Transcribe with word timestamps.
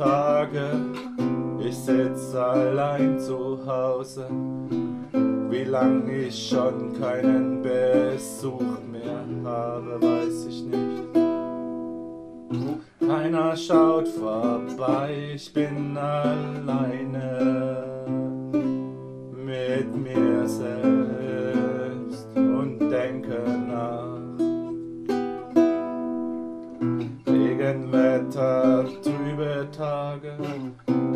Tage, 0.00 0.70
ich 1.58 1.76
sitz 1.76 2.34
allein 2.34 3.18
zu 3.20 3.58
Hause. 3.66 4.26
Wie 5.50 5.64
lang 5.64 6.08
ich 6.08 6.48
schon 6.48 6.98
keinen 6.98 7.60
Besuch 7.60 8.78
mehr 8.90 9.24
habe, 9.44 10.00
weiß 10.00 10.46
ich 10.48 10.62
nicht. 10.64 11.02
Keiner 13.06 13.56
schaut 13.56 14.08
vorbei, 14.08 15.32
ich 15.34 15.52
bin 15.52 15.96
alleine 15.98 17.84
mit 19.34 19.96
mir 19.96 20.48
selbst 20.48 22.28
und 22.36 22.78
denke 22.78 23.42
nach. 23.68 24.20
Regenwetter, 27.26 28.86
trübe 29.02 29.09
Tage, 29.80 30.36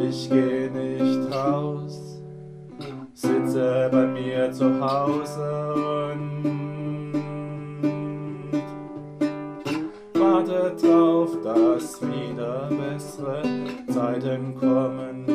ich 0.00 0.30
geh 0.30 0.70
nicht 0.70 1.30
raus, 1.30 2.22
sitze 3.12 3.90
bei 3.92 4.06
mir 4.06 4.50
zu 4.50 4.80
Hause 4.80 5.74
und 6.10 7.12
warte 10.14 10.74
drauf, 10.80 11.36
dass 11.44 12.00
wieder 12.00 12.70
bessere 12.70 13.42
Zeiten 13.92 14.54
kommen. 14.54 15.26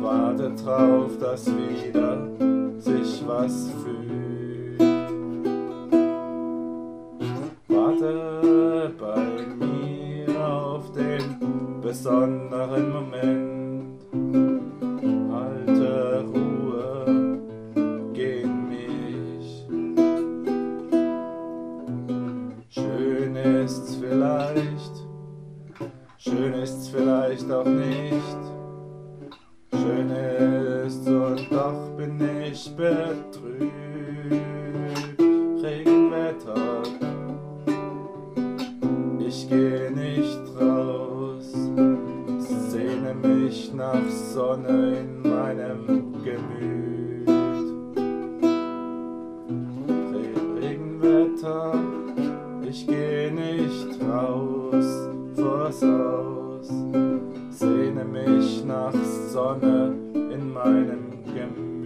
Warte 0.00 0.54
drauf, 0.54 1.18
dass 1.20 1.46
wieder 1.48 2.16
sich 2.78 3.22
was 3.26 3.70
fühlt. 3.84 4.33
Besonderen 11.94 12.90
Moment. 12.90 14.00
Halte 15.32 16.24
Ruhe 16.26 17.38
gegen 18.12 18.68
mich. 18.68 19.64
Schön 22.70 23.36
ist's 23.36 23.94
vielleicht, 23.94 25.06
schön 26.18 26.54
ist's 26.54 26.88
vielleicht 26.88 27.48
auch 27.52 27.64
nicht. 27.64 28.40
Schön 29.72 30.10
ist 30.10 31.06
und 31.06 31.46
doch 31.52 31.90
bin 31.96 32.20
ich 32.42 32.74
betrübt. 32.74 33.83
mich 43.24 43.72
nach 43.72 44.08
Sonne 44.08 44.98
in 44.98 45.22
meinem 45.22 46.12
Gemüt. 46.22 47.28
Regenwetter, 50.60 51.74
ich 52.68 52.86
geh 52.86 53.30
nicht 53.30 54.00
raus 54.02 55.08
vors 55.34 55.82
Haus, 55.82 56.68
sehne 57.50 58.04
mich 58.04 58.64
nach 58.64 58.94
Sonne 59.32 59.94
in 60.14 60.52
meinem 60.52 61.24
Gemüt. 61.24 61.83